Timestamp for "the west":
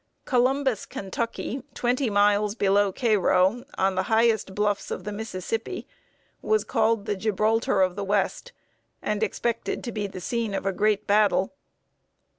7.95-8.51